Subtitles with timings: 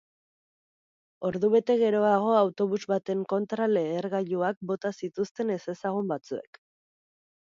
[1.29, 6.61] Ordubete geroago autobus baten kontra lehergailuak bota zituzten ezezagun batzuek.